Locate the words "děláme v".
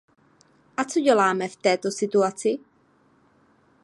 0.99-1.55